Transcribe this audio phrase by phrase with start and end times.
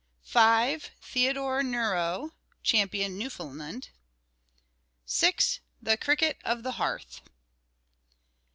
[0.23, 0.89] 5.
[0.99, 2.31] THEODORE NERO
[2.63, 3.89] champion Newfoundland.
[5.05, 5.59] 6.
[5.79, 7.21] THE CRICKET OF THE HEARTH.